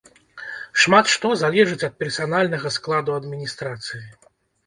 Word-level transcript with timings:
Шмат 0.83 1.09
што 1.15 1.27
залежыць 1.41 1.85
ад 1.89 1.93
персанальнага 2.01 2.71
складу 2.79 3.11
адміністрацыі. 3.19 4.01